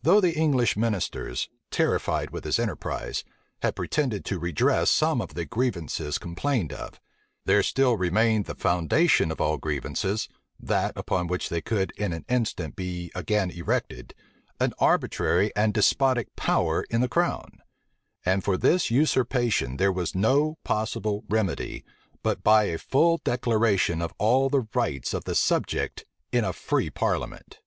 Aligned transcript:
Though 0.00 0.20
the 0.20 0.36
English 0.36 0.76
ministers, 0.76 1.48
terrified 1.72 2.30
with 2.30 2.44
his 2.44 2.60
enterprise, 2.60 3.24
had 3.62 3.74
pretended 3.74 4.24
to 4.26 4.38
redress 4.38 4.92
some 4.92 5.20
of 5.20 5.34
the 5.34 5.44
grievances 5.44 6.18
complained 6.18 6.72
of, 6.72 7.00
there 7.46 7.64
still 7.64 7.96
remained 7.96 8.44
the 8.44 8.54
foundation 8.54 9.32
of 9.32 9.40
all 9.40 9.56
grievances, 9.58 10.28
that 10.60 10.96
upon 10.96 11.26
which 11.26 11.48
they 11.48 11.60
could 11.60 11.92
in 11.96 12.12
an 12.12 12.24
instant 12.28 12.76
be 12.76 13.10
again 13.12 13.50
erected, 13.50 14.14
an 14.60 14.72
arbitrary 14.78 15.50
and 15.56 15.74
despotic 15.74 16.36
power 16.36 16.84
in 16.88 17.00
the 17.00 17.08
crown. 17.08 17.58
And 18.24 18.44
for 18.44 18.56
this 18.56 18.88
usurpation 18.92 19.78
there 19.78 19.90
was 19.90 20.14
no 20.14 20.58
possible 20.62 21.24
remedy, 21.28 21.84
but 22.22 22.44
by 22.44 22.66
a 22.66 22.78
full 22.78 23.18
declaration 23.24 24.00
of 24.00 24.14
all 24.16 24.48
the 24.48 24.68
rights 24.74 25.12
of 25.12 25.24
the 25.24 25.34
subject 25.34 26.04
in 26.30 26.44
a 26.44 26.52
free 26.52 26.88
parliament. 26.88 27.58